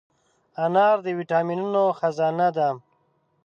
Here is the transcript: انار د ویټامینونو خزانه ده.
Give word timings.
انار 0.63 0.97
د 1.05 1.07
ویټامینونو 1.19 1.83
خزانه 1.99 2.47
ده. 2.57 2.69